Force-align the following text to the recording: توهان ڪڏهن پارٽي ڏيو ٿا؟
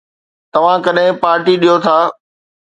توهان 0.53 0.77
ڪڏهن 0.85 1.11
پارٽي 1.23 1.53
ڏيو 1.61 1.75
ٿا؟ 1.85 1.95